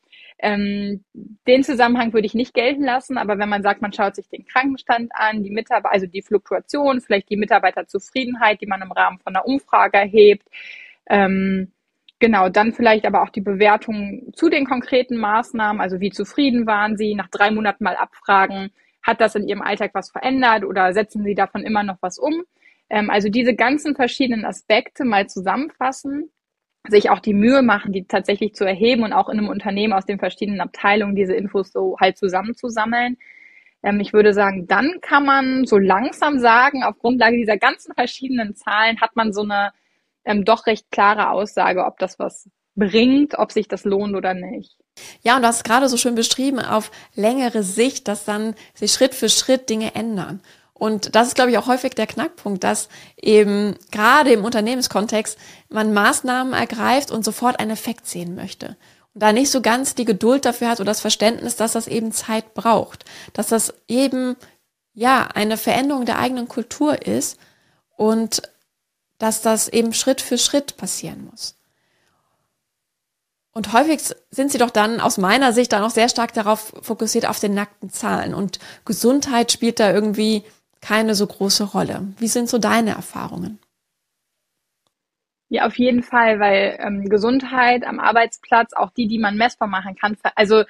[0.41, 1.05] Ähm,
[1.47, 4.47] den Zusammenhang würde ich nicht gelten lassen, aber wenn man sagt, man schaut sich den
[4.47, 9.35] Krankenstand an, die Mitarbeiter, also die Fluktuation, vielleicht die Mitarbeiterzufriedenheit, die man im Rahmen von
[9.35, 10.47] einer Umfrage erhebt,
[11.09, 11.73] ähm,
[12.21, 16.97] Genau, dann vielleicht aber auch die Bewertung zu den konkreten Maßnahmen, also wie zufrieden waren
[16.97, 18.71] Sie, nach drei Monaten mal abfragen,
[19.03, 22.43] hat das in Ihrem Alltag was verändert oder setzen Sie davon immer noch was um?
[22.91, 26.31] Ähm, also diese ganzen verschiedenen Aspekte mal zusammenfassen
[26.91, 30.07] sich auch die Mühe machen, die tatsächlich zu erheben und auch in einem Unternehmen aus
[30.07, 33.17] den verschiedenen Abteilungen diese Infos so halt zusammenzusammeln.
[33.83, 38.55] Ähm, ich würde sagen, dann kann man so langsam sagen, auf Grundlage dieser ganzen verschiedenen
[38.55, 39.73] Zahlen hat man so eine
[40.25, 44.77] ähm, doch recht klare Aussage, ob das was bringt, ob sich das lohnt oder nicht.
[45.23, 49.15] Ja, und du hast gerade so schön beschrieben, auf längere Sicht, dass dann sich Schritt
[49.15, 50.41] für Schritt Dinge ändern.
[50.79, 55.37] Und das ist, glaube ich, auch häufig der Knackpunkt, dass eben gerade im Unternehmenskontext
[55.69, 58.77] man Maßnahmen ergreift und sofort einen Effekt sehen möchte.
[59.13, 62.13] Und da nicht so ganz die Geduld dafür hat oder das Verständnis, dass das eben
[62.13, 63.05] Zeit braucht.
[63.33, 64.37] Dass das eben,
[64.95, 67.39] ja, eine Veränderung der eigenen Kultur ist
[67.97, 68.43] und
[69.19, 71.57] dass das eben Schritt für Schritt passieren muss.
[73.51, 77.27] Und häufig sind sie doch dann aus meiner Sicht dann auch sehr stark darauf fokussiert
[77.27, 78.33] auf den nackten Zahlen.
[78.33, 80.45] Und Gesundheit spielt da irgendwie
[80.81, 82.09] keine so große Rolle.
[82.19, 83.59] Wie sind so deine Erfahrungen?
[85.51, 89.97] Ja, auf jeden Fall, weil ähm, Gesundheit am Arbeitsplatz, auch die, die man messbar machen
[89.97, 90.65] kann, also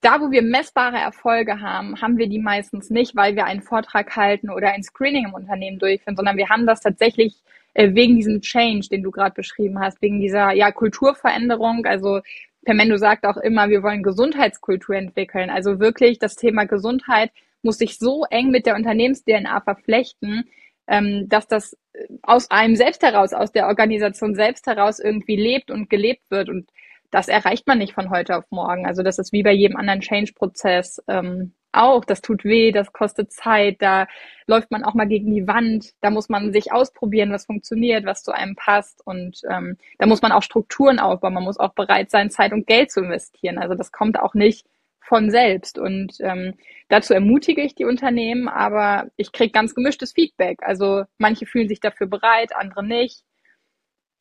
[0.00, 4.14] da, wo wir messbare Erfolge haben, haben wir die meistens nicht, weil wir einen Vortrag
[4.16, 7.36] halten oder ein Screening im Unternehmen durchführen, sondern wir haben das tatsächlich
[7.72, 11.86] äh, wegen diesem Change, den du gerade beschrieben hast, wegen dieser ja Kulturveränderung.
[11.86, 12.20] Also
[12.64, 15.48] Permendo sagt auch immer, wir wollen Gesundheitskultur entwickeln.
[15.48, 17.30] Also wirklich das Thema Gesundheit
[17.64, 20.44] muss sich so eng mit der Unternehmens-DNA verflechten,
[20.86, 21.76] ähm, dass das
[22.22, 26.48] aus einem selbst heraus, aus der Organisation selbst heraus irgendwie lebt und gelebt wird.
[26.48, 26.68] Und
[27.10, 28.86] das erreicht man nicht von heute auf morgen.
[28.86, 31.02] Also das ist wie bei jedem anderen Change-Prozess.
[31.08, 34.06] Ähm, auch, das tut weh, das kostet Zeit, da
[34.46, 38.22] läuft man auch mal gegen die Wand, da muss man sich ausprobieren, was funktioniert, was
[38.22, 42.10] zu einem passt und ähm, da muss man auch Strukturen aufbauen, man muss auch bereit
[42.10, 43.58] sein, Zeit und Geld zu investieren.
[43.58, 44.66] Also das kommt auch nicht
[45.06, 46.54] von selbst und ähm,
[46.88, 50.60] dazu ermutige ich die Unternehmen, aber ich kriege ganz gemischtes Feedback.
[50.62, 53.22] Also manche fühlen sich dafür bereit, andere nicht.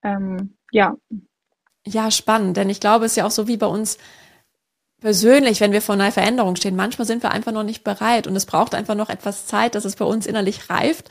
[0.04, 0.96] Ähm, ja.
[1.86, 3.98] Ja, spannend, denn ich glaube, es ist ja auch so wie bei uns
[5.04, 6.78] persönlich, wenn wir vor einer Veränderung stehen.
[6.78, 9.84] Manchmal sind wir einfach noch nicht bereit und es braucht einfach noch etwas Zeit, dass
[9.84, 11.10] es bei uns innerlich reift,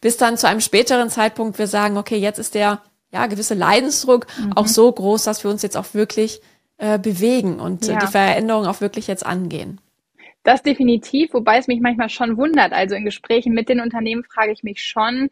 [0.00, 2.82] bis dann zu einem späteren Zeitpunkt wir sagen, okay, jetzt ist der
[3.12, 4.54] ja gewisse Leidensdruck mhm.
[4.54, 6.40] auch so groß, dass wir uns jetzt auch wirklich
[6.78, 7.98] äh, bewegen und ja.
[7.98, 9.80] die Veränderung auch wirklich jetzt angehen.
[10.42, 12.72] Das definitiv, wobei es mich manchmal schon wundert.
[12.72, 15.30] Also in Gesprächen mit den Unternehmen frage ich mich schon,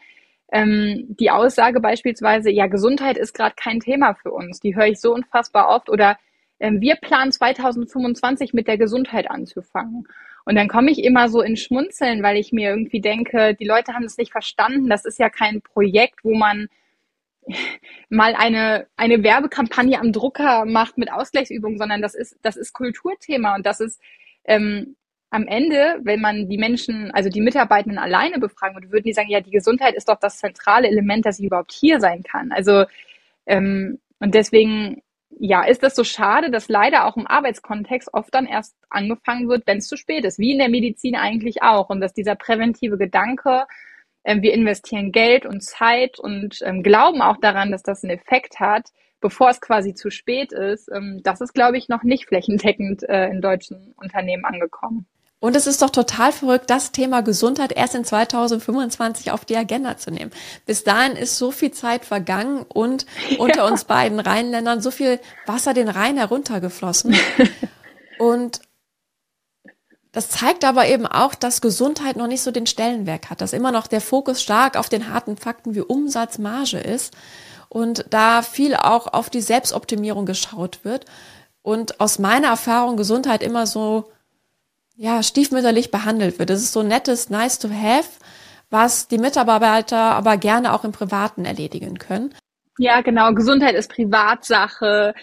[0.52, 4.60] ähm, die Aussage beispielsweise, ja, Gesundheit ist gerade kein Thema für uns.
[4.60, 5.90] Die höre ich so unfassbar oft.
[5.90, 6.18] Oder
[6.60, 10.06] ähm, wir planen 2025 mit der Gesundheit anzufangen.
[10.44, 13.94] Und dann komme ich immer so in Schmunzeln, weil ich mir irgendwie denke, die Leute
[13.94, 14.88] haben es nicht verstanden.
[14.88, 16.68] Das ist ja kein Projekt, wo man
[18.08, 23.54] mal eine, eine Werbekampagne am Drucker macht mit Ausgleichsübungen, sondern das ist, das ist Kulturthema
[23.54, 24.00] und das ist
[24.44, 24.96] ähm,
[25.30, 29.30] am Ende, wenn man die Menschen, also die Mitarbeitenden alleine befragen würde, würden die sagen,
[29.30, 32.52] ja, die Gesundheit ist doch das zentrale Element, dass sie überhaupt hier sein kann.
[32.52, 32.84] Also
[33.46, 35.02] ähm, und deswegen
[35.38, 39.66] ja, ist das so schade, dass leider auch im Arbeitskontext oft dann erst angefangen wird,
[39.66, 41.90] wenn es zu spät ist, wie in der Medizin eigentlich auch.
[41.90, 43.66] Und dass dieser präventive Gedanke,
[44.24, 48.88] wir investieren Geld und Zeit und ähm, glauben auch daran, dass das einen Effekt hat,
[49.20, 53.28] bevor es quasi zu spät ist, ähm, das ist, glaube ich, noch nicht flächendeckend äh,
[53.28, 55.06] in deutschen Unternehmen angekommen.
[55.40, 59.96] Und es ist doch total verrückt, das Thema Gesundheit erst in 2025 auf die Agenda
[59.96, 60.30] zu nehmen.
[60.66, 63.06] Bis dahin ist so viel Zeit vergangen und
[63.38, 63.66] unter ja.
[63.66, 67.16] uns beiden Rheinländern so viel Wasser den Rhein heruntergeflossen.
[68.20, 68.60] und
[70.12, 73.72] das zeigt aber eben auch, dass Gesundheit noch nicht so den Stellenwerk hat, dass immer
[73.72, 77.14] noch der Fokus stark auf den harten Fakten wie Umsatz, Marge ist
[77.70, 81.06] und da viel auch auf die Selbstoptimierung geschaut wird
[81.62, 84.12] und aus meiner Erfahrung Gesundheit immer so
[84.94, 86.50] ja, stiefmütterlich behandelt wird.
[86.50, 88.08] Das ist so nettes Nice to have,
[88.68, 92.34] was die Mitarbeiter aber gerne auch im Privaten erledigen können.
[92.78, 93.32] Ja, genau.
[93.32, 95.14] Gesundheit ist Privatsache.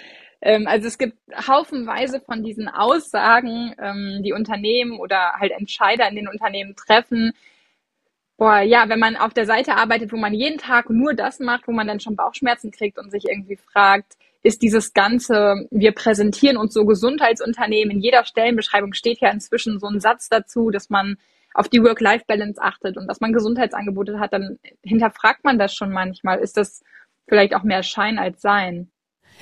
[0.42, 6.16] Ähm, also es gibt haufenweise von diesen Aussagen, ähm, die Unternehmen oder halt Entscheider in
[6.16, 7.34] den Unternehmen treffen.
[8.38, 11.68] Boah, ja, wenn man auf der Seite arbeitet, wo man jeden Tag nur das macht,
[11.68, 16.56] wo man dann schon Bauchschmerzen kriegt und sich irgendwie fragt, ist dieses Ganze, wir präsentieren
[16.56, 17.98] uns so Gesundheitsunternehmen.
[17.98, 21.18] In jeder Stellenbeschreibung steht ja inzwischen so ein Satz dazu, dass man
[21.54, 26.40] auf die Work-Life-Balance achtet und dass man Gesundheitsangebote hat, dann hinterfragt man das schon manchmal.
[26.40, 26.84] Ist das
[27.28, 28.90] vielleicht auch mehr Schein als Sein?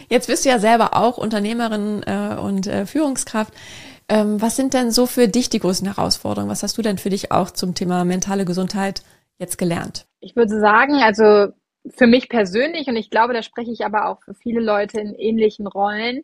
[0.10, 3.54] Jetzt bist du ja selber auch Unternehmerin äh, und äh, Führungskraft.
[4.10, 6.50] Ähm, was sind denn so für dich die größten Herausforderungen?
[6.50, 9.02] Was hast du denn für dich auch zum Thema mentale Gesundheit
[9.38, 10.06] jetzt gelernt?
[10.20, 11.54] Ich würde sagen, also
[11.90, 15.14] für mich persönlich, und ich glaube, da spreche ich aber auch für viele Leute in
[15.14, 16.24] ähnlichen Rollen,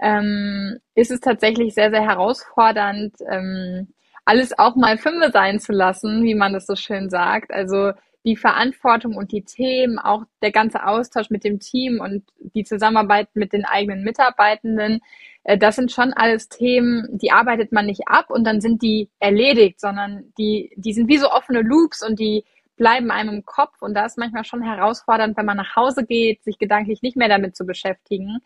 [0.00, 3.88] ähm, ist es tatsächlich sehr, sehr herausfordernd, ähm,
[4.24, 7.52] alles auch mal Fünfe sein zu lassen, wie man das so schön sagt.
[7.52, 7.92] Also
[8.24, 13.28] die Verantwortung und die Themen, auch der ganze Austausch mit dem Team und die Zusammenarbeit
[13.34, 15.00] mit den eigenen Mitarbeitenden,
[15.44, 19.10] äh, das sind schon alles Themen, die arbeitet man nicht ab und dann sind die
[19.20, 22.44] erledigt, sondern die, die sind wie so offene Loops und die
[22.76, 26.42] bleiben einem im Kopf und da ist manchmal schon herausfordernd, wenn man nach Hause geht,
[26.42, 28.38] sich gedanklich nicht mehr damit zu beschäftigen.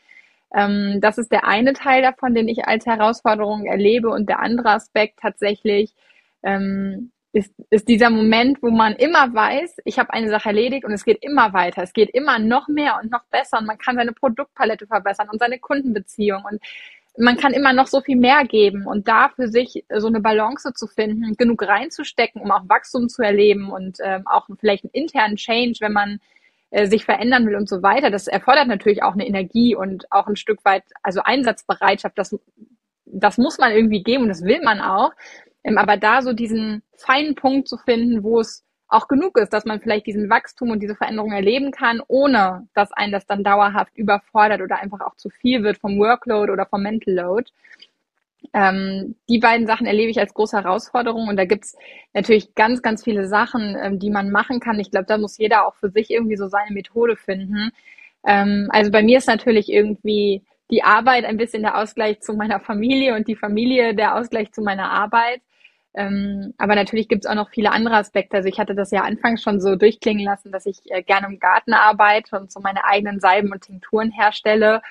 [0.55, 4.71] Ähm, das ist der eine Teil davon, den ich als Herausforderung erlebe und der andere
[4.71, 5.95] Aspekt tatsächlich
[6.43, 10.93] ähm, ist, ist dieser Moment, wo man immer weiß, ich habe eine Sache erledigt und
[10.93, 11.83] es geht immer weiter.
[11.83, 15.39] Es geht immer noch mehr und noch besser und man kann seine Produktpalette verbessern und
[15.39, 16.61] seine Kundenbeziehung und
[17.17, 20.73] man kann immer noch so viel mehr geben und da für sich so eine Balance
[20.75, 25.37] zu finden, genug reinzustecken, um auch Wachstum zu erleben und ähm, auch vielleicht einen internen
[25.37, 26.21] Change, wenn man
[26.71, 28.11] äh, sich verändern will und so weiter.
[28.11, 32.17] Das erfordert natürlich auch eine Energie und auch ein Stück weit, also Einsatzbereitschaft.
[32.17, 32.37] Das,
[33.05, 35.13] das muss man irgendwie geben und das will man auch.
[35.65, 39.67] Ähm, aber da so diesen feinen Punkt zu finden, wo es auch genug ist, dass
[39.67, 43.95] man vielleicht diesen Wachstum und diese Veränderung erleben kann, ohne dass einen das dann dauerhaft
[43.97, 47.51] überfordert oder einfach auch zu viel wird vom Workload oder vom Mental Load.
[48.55, 51.77] Ähm, die beiden Sachen erlebe ich als große Herausforderung und da gibt's
[52.15, 54.81] natürlich ganz, ganz viele Sachen, ähm, die man machen kann.
[54.81, 57.73] Ich glaube, da muss jeder auch für sich irgendwie so seine Methode finden.
[58.27, 62.61] Ähm, also bei mir ist natürlich irgendwie die Arbeit ein bisschen der Ausgleich zu meiner
[62.61, 65.41] Familie und die Familie der Ausgleich zu meiner Arbeit.
[65.95, 68.37] Ähm, aber natürlich gibt es auch noch viele andere Aspekte.
[68.37, 71.39] Also ich hatte das ja anfangs schon so durchklingen lassen, dass ich äh, gerne im
[71.39, 74.83] Garten arbeite und so meine eigenen Salben und Tinkturen herstelle.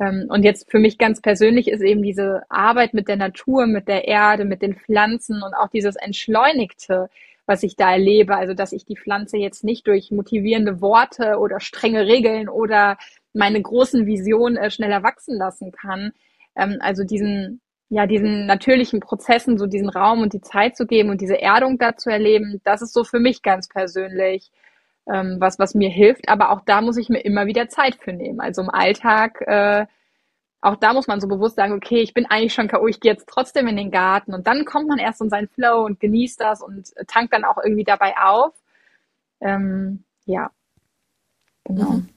[0.00, 3.86] Ähm, und jetzt für mich ganz persönlich ist eben diese Arbeit mit der Natur, mit
[3.88, 7.10] der Erde, mit den Pflanzen und auch dieses Entschleunigte,
[7.46, 8.36] was ich da erlebe.
[8.36, 12.98] Also, dass ich die Pflanze jetzt nicht durch motivierende Worte oder strenge Regeln oder
[13.34, 16.12] meine großen Visionen äh, schneller wachsen lassen kann.
[16.56, 17.60] Ähm, also diesen,
[17.90, 21.76] ja, diesen natürlichen Prozessen so diesen Raum und die Zeit zu geben und diese Erdung
[21.76, 24.52] da zu erleben, das ist so für mich ganz persönlich
[25.12, 26.28] ähm, was, was mir hilft.
[26.28, 28.40] Aber auch da muss ich mir immer wieder Zeit für nehmen.
[28.40, 29.86] Also im Alltag, äh,
[30.60, 33.12] auch da muss man so bewusst sagen, okay, ich bin eigentlich schon K.O., ich gehe
[33.12, 36.40] jetzt trotzdem in den Garten und dann kommt man erst in seinen Flow und genießt
[36.40, 38.54] das und tankt dann auch irgendwie dabei auf.
[39.40, 40.50] Ähm, ja,
[41.64, 41.90] genau.
[41.92, 42.08] Mhm.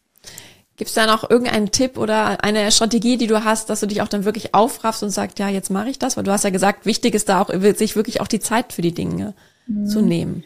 [0.75, 4.01] Gibt es da noch irgendeinen Tipp oder eine Strategie, die du hast, dass du dich
[4.01, 6.17] auch dann wirklich aufraffst und sagst, ja, jetzt mache ich das?
[6.17, 8.81] Weil du hast ja gesagt, wichtig ist da auch, sich wirklich auch die Zeit für
[8.81, 9.35] die Dinge
[9.67, 9.85] mhm.
[9.85, 10.43] zu nehmen.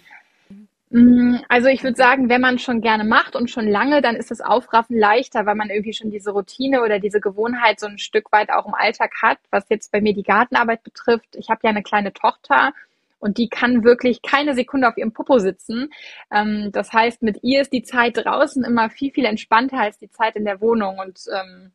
[0.90, 4.30] Mm, also ich würde sagen, wenn man schon gerne macht und schon lange, dann ist
[4.30, 8.32] das Aufraffen leichter, weil man irgendwie schon diese Routine oder diese Gewohnheit so ein Stück
[8.32, 11.36] weit auch im Alltag hat, was jetzt bei mir die Gartenarbeit betrifft.
[11.38, 12.74] Ich habe ja eine kleine Tochter
[13.20, 15.90] und die kann wirklich keine Sekunde auf ihrem Popo sitzen.
[16.32, 20.10] Ähm, das heißt, mit ihr ist die Zeit draußen immer viel, viel entspannter als die
[20.10, 21.72] Zeit in der Wohnung und ähm,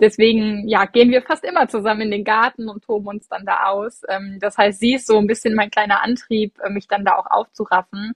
[0.00, 3.64] deswegen ja, gehen wir fast immer zusammen in den Garten und toben uns dann da
[3.66, 4.02] aus.
[4.08, 7.16] Ähm, das heißt, sie ist so ein bisschen mein kleiner Antrieb, äh, mich dann da
[7.16, 8.14] auch aufzuraffen.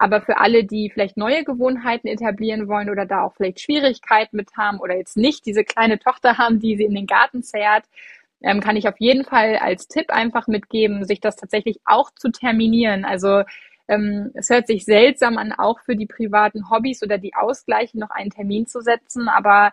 [0.00, 4.56] Aber für alle, die vielleicht neue Gewohnheiten etablieren wollen oder da auch vielleicht Schwierigkeiten mit
[4.56, 7.84] haben oder jetzt nicht diese kleine Tochter haben, die sie in den Garten zerrt,
[8.42, 12.30] ähm, kann ich auf jeden Fall als Tipp einfach mitgeben, sich das tatsächlich auch zu
[12.30, 13.04] terminieren.
[13.04, 13.42] Also
[13.88, 18.10] ähm, es hört sich seltsam an, auch für die privaten Hobbys oder die Ausgleiche noch
[18.10, 19.72] einen Termin zu setzen, aber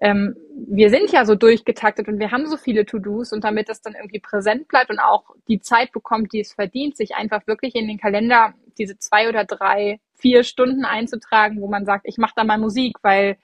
[0.00, 3.82] ähm, wir sind ja so durchgetaktet und wir haben so viele To-Dos und damit das
[3.82, 7.74] dann irgendwie präsent bleibt und auch die Zeit bekommt, die es verdient, sich einfach wirklich
[7.74, 12.32] in den Kalender diese zwei oder drei, vier Stunden einzutragen, wo man sagt, ich mache
[12.34, 13.36] da mal Musik, weil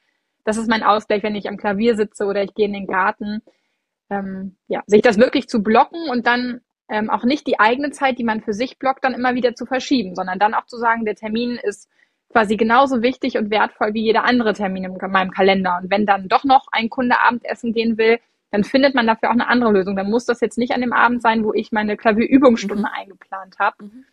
[0.44, 3.42] das ist mein Ausgleich, wenn ich am Klavier sitze oder ich gehe in den Garten.
[4.08, 8.18] Ähm, ja, sich das wirklich zu blocken und dann ähm, auch nicht die eigene Zeit,
[8.18, 11.04] die man für sich blockt, dann immer wieder zu verschieben, sondern dann auch zu sagen,
[11.04, 11.90] der Termin ist
[12.30, 15.78] quasi genauso wichtig und wertvoll wie jeder andere Termin in meinem Kalender.
[15.82, 18.18] Und wenn dann doch noch ein Kunde Abendessen gehen will,
[18.50, 19.96] dann findet man dafür auch eine andere Lösung.
[19.96, 22.94] Dann muss das jetzt nicht an dem Abend sein, wo ich meine Klavierübungsstunde mhm.
[22.94, 23.84] eingeplant habe.
[23.84, 24.04] Mhm.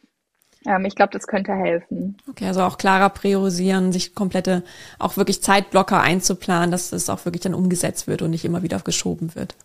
[0.65, 2.17] Ähm, ich glaube, das könnte helfen.
[2.29, 4.63] Okay, also auch klarer priorisieren, sich komplette,
[4.99, 8.79] auch wirklich Zeitblocker einzuplanen, dass es auch wirklich dann umgesetzt wird und nicht immer wieder
[8.79, 9.55] geschoben wird.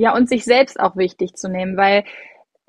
[0.00, 2.04] Ja, und sich selbst auch wichtig zu nehmen, weil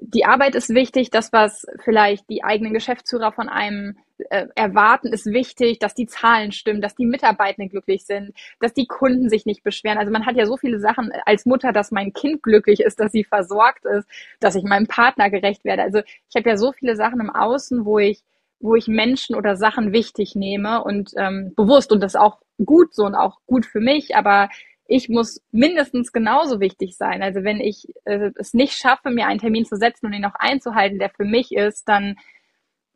[0.01, 3.95] die Arbeit ist wichtig, das, was vielleicht die eigenen Geschäftsführer von einem
[4.29, 8.85] äh, erwarten, ist wichtig, dass die Zahlen stimmen, dass die Mitarbeitenden glücklich sind, dass die
[8.85, 9.97] Kunden sich nicht beschweren.
[9.97, 13.13] Also man hat ja so viele Sachen als Mutter, dass mein Kind glücklich ist, dass
[13.13, 14.09] sie versorgt ist,
[14.41, 15.83] dass ich meinem Partner gerecht werde.
[15.83, 18.23] Also ich habe ja so viele Sachen im Außen, wo ich
[18.59, 23.05] wo ich Menschen oder Sachen wichtig nehme und ähm, bewusst und das auch gut so
[23.05, 24.49] und auch gut für mich, aber
[24.91, 27.23] ich muss mindestens genauso wichtig sein.
[27.23, 30.35] Also wenn ich äh, es nicht schaffe, mir einen Termin zu setzen und ihn auch
[30.35, 32.17] einzuhalten, der für mich ist, dann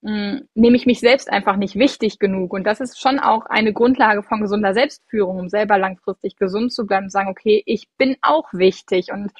[0.01, 2.51] mh, nehme ich mich selbst einfach nicht wichtig genug.
[2.51, 6.85] Und das ist schon auch eine Grundlage von gesunder Selbstführung, um selber langfristig gesund zu
[6.85, 9.31] bleiben sagen, okay, ich bin auch wichtig und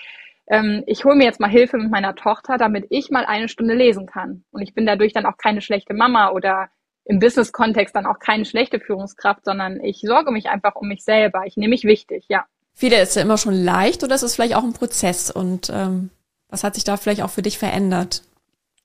[0.47, 3.73] ähm, ich hole mir jetzt mal Hilfe mit meiner Tochter, damit ich mal eine Stunde
[3.73, 4.45] lesen kann.
[4.51, 6.69] Und ich bin dadurch dann auch keine schlechte Mama oder
[7.05, 11.43] im Business-Kontext dann auch keine schlechte Führungskraft, sondern ich sorge mich einfach um mich selber.
[11.45, 12.45] Ich nehme mich wichtig, ja.
[12.73, 15.31] Viele ist ja immer schon leicht oder ist es vielleicht auch ein Prozess?
[15.31, 16.09] Und ähm,
[16.49, 18.23] was hat sich da vielleicht auch für dich verändert?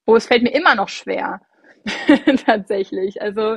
[0.07, 1.41] Oh, es fällt mir immer noch schwer.
[2.47, 3.21] Tatsächlich.
[3.21, 3.57] Also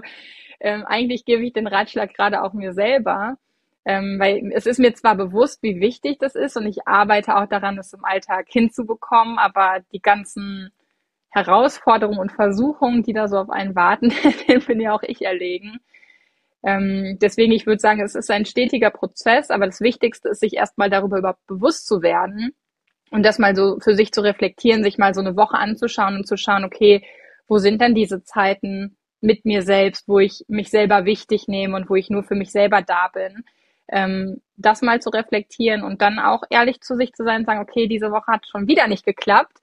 [0.60, 3.38] ähm, eigentlich gebe ich den Ratschlag gerade auch mir selber.
[3.86, 7.47] Ähm, weil es ist mir zwar bewusst, wie wichtig das ist und ich arbeite auch
[7.47, 10.71] daran, das im Alltag hinzubekommen, aber die ganzen
[11.34, 14.13] Herausforderungen und Versuchungen, die da so auf einen warten,
[14.48, 15.80] den bin ja auch ich erlegen.
[16.63, 20.54] Ähm, deswegen, ich würde sagen, es ist ein stetiger Prozess, aber das Wichtigste ist, sich
[20.54, 22.54] erstmal darüber überhaupt bewusst zu werden
[23.12, 26.28] und das mal so für sich zu reflektieren, sich mal so eine Woche anzuschauen und
[26.28, 27.04] zu schauen, okay,
[27.48, 31.89] wo sind denn diese Zeiten mit mir selbst, wo ich mich selber wichtig nehme und
[31.89, 33.43] wo ich nur für mich selber da bin.
[33.88, 37.62] Ähm, das mal zu reflektieren und dann auch ehrlich zu sich zu sein und sagen,
[37.62, 39.60] okay, diese Woche hat schon wieder nicht geklappt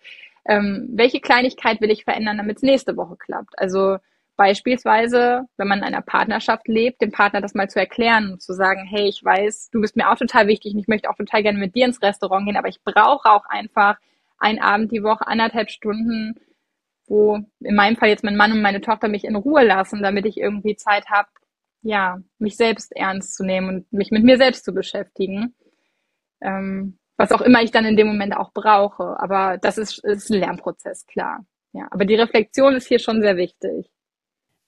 [0.50, 3.56] ähm, welche Kleinigkeit will ich verändern, damit es nächste Woche klappt.
[3.56, 3.98] Also
[4.36, 8.52] beispielsweise, wenn man in einer Partnerschaft lebt, dem Partner das mal zu erklären und zu
[8.52, 11.44] sagen, hey, ich weiß, du bist mir auch total wichtig und ich möchte auch total
[11.44, 13.98] gerne mit dir ins Restaurant gehen, aber ich brauche auch einfach
[14.38, 16.34] einen Abend die Woche, anderthalb Stunden,
[17.06, 20.26] wo in meinem Fall jetzt mein Mann und meine Tochter mich in Ruhe lassen, damit
[20.26, 21.28] ich irgendwie Zeit habe,
[21.82, 25.54] ja, mich selbst ernst zu nehmen und mich mit mir selbst zu beschäftigen.
[26.40, 29.20] Ähm, was auch immer ich dann in dem Moment auch brauche.
[29.20, 31.44] Aber das ist, ist ein Lernprozess, klar.
[31.72, 33.90] Ja, aber die Reflexion ist hier schon sehr wichtig.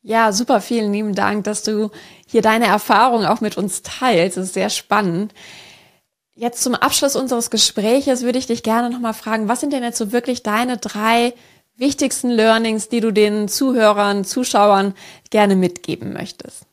[0.03, 1.91] Ja, super, vielen lieben Dank, dass du
[2.27, 4.37] hier deine Erfahrungen auch mit uns teilst.
[4.37, 5.33] Das ist sehr spannend.
[6.35, 9.99] Jetzt zum Abschluss unseres Gespräches würde ich dich gerne nochmal fragen, was sind denn jetzt
[9.99, 11.33] so wirklich deine drei
[11.77, 14.95] wichtigsten Learnings, die du den Zuhörern, Zuschauern
[15.31, 16.67] gerne mitgeben möchtest?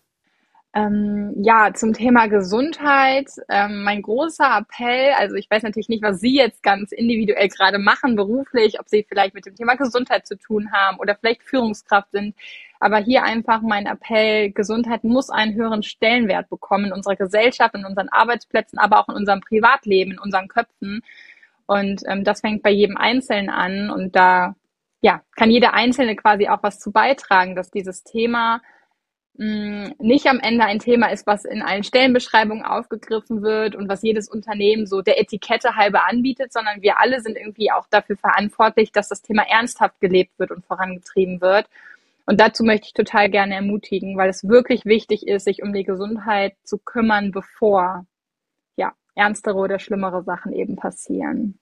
[0.76, 6.20] Ähm, ja, zum Thema Gesundheit, ähm, mein großer Appell, also ich weiß natürlich nicht, was
[6.20, 10.38] Sie jetzt ganz individuell gerade machen beruflich, ob Sie vielleicht mit dem Thema Gesundheit zu
[10.38, 12.36] tun haben oder vielleicht Führungskraft sind,
[12.80, 17.86] aber hier einfach mein Appell, Gesundheit muss einen höheren Stellenwert bekommen in unserer Gesellschaft, in
[17.86, 21.02] unseren Arbeitsplätzen, aber auch in unserem Privatleben, in unseren Köpfen.
[21.66, 24.56] Und ähm, das fängt bei jedem Einzelnen an und da
[25.02, 28.62] ja, kann jeder Einzelne quasi auch was zu beitragen, dass dieses Thema
[29.42, 34.28] nicht am Ende ein Thema ist, was in allen Stellenbeschreibungen aufgegriffen wird und was jedes
[34.28, 39.08] Unternehmen so der Etikette halber anbietet, sondern wir alle sind irgendwie auch dafür verantwortlich, dass
[39.08, 41.70] das Thema ernsthaft gelebt wird und vorangetrieben wird.
[42.26, 45.86] Und dazu möchte ich total gerne ermutigen, weil es wirklich wichtig ist, sich um die
[45.86, 48.06] Gesundheit zu kümmern, bevor
[48.76, 51.58] ja ernstere oder schlimmere Sachen eben passieren.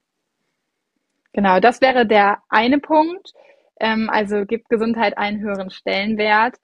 [1.31, 3.33] Genau, das wäre der eine Punkt.
[3.79, 6.55] Ähm, also gibt Gesundheit einen höheren Stellenwert.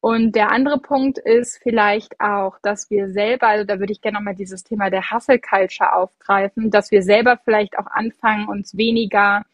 [0.00, 4.18] Und der andere Punkt ist vielleicht auch, dass wir selber, also da würde ich gerne
[4.18, 9.44] nochmal dieses Thema der Hustle Culture aufgreifen, dass wir selber vielleicht auch anfangen, uns weniger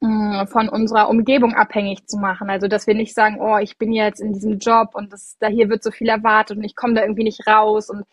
[0.00, 2.50] mm, von unserer Umgebung abhängig zu machen.
[2.50, 5.48] Also dass wir nicht sagen, oh, ich bin jetzt in diesem Job und das, da
[5.48, 8.04] hier wird so viel erwartet und ich komme da irgendwie nicht raus und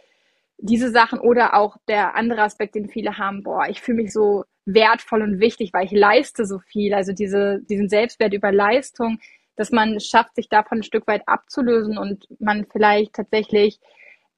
[0.58, 4.46] diese Sachen oder auch der andere Aspekt, den viele haben, boah, ich fühle mich so
[4.66, 6.94] wertvoll und wichtig, weil ich leiste so viel.
[6.94, 9.20] Also diese, diesen Selbstwert über Leistung,
[9.56, 13.80] dass man schafft, sich davon ein Stück weit abzulösen und man vielleicht tatsächlich,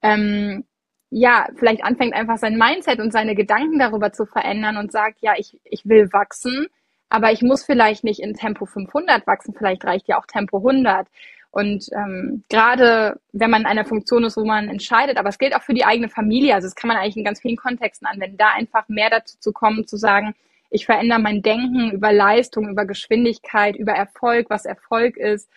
[0.01, 0.65] ähm,
[1.09, 5.33] ja, vielleicht anfängt einfach sein Mindset und seine Gedanken darüber zu verändern und sagt, ja,
[5.37, 6.67] ich, ich will wachsen,
[7.09, 11.07] aber ich muss vielleicht nicht in Tempo 500 wachsen, vielleicht reicht ja auch Tempo 100.
[11.51, 15.55] Und ähm, gerade wenn man in einer Funktion ist, wo man entscheidet, aber es gilt
[15.55, 18.37] auch für die eigene Familie, also das kann man eigentlich in ganz vielen Kontexten anwenden,
[18.37, 20.35] da einfach mehr dazu zu kommen, zu sagen,
[20.69, 25.49] ich verändere mein Denken über Leistung, über Geschwindigkeit, über Erfolg, was Erfolg ist.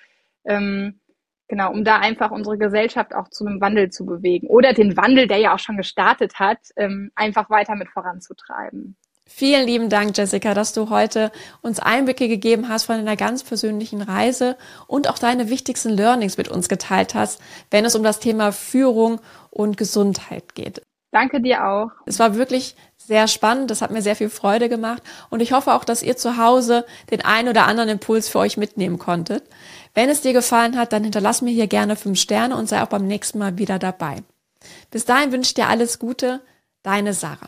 [0.45, 1.01] Ähm,
[1.49, 4.47] genau, um da einfach unsere Gesellschaft auch zu einem Wandel zu bewegen.
[4.47, 8.97] Oder den Wandel, der ja auch schon gestartet hat, ähm, einfach weiter mit voranzutreiben.
[9.33, 11.31] Vielen lieben Dank, Jessica, dass du heute
[11.63, 14.57] uns Einblicke gegeben hast von deiner ganz persönlichen Reise
[14.89, 19.21] und auch deine wichtigsten Learnings mit uns geteilt hast, wenn es um das Thema Führung
[19.51, 20.83] und Gesundheit geht.
[21.13, 21.91] Danke dir auch.
[22.07, 22.75] Es war wirklich
[23.07, 26.17] sehr spannend, das hat mir sehr viel Freude gemacht und ich hoffe auch, dass ihr
[26.17, 29.43] zu Hause den einen oder anderen Impuls für euch mitnehmen konntet.
[29.95, 32.89] Wenn es dir gefallen hat, dann hinterlass mir hier gerne fünf Sterne und sei auch
[32.89, 34.23] beim nächsten Mal wieder dabei.
[34.91, 36.41] Bis dahin wünsche ich dir alles Gute,
[36.83, 37.39] deine Sarah.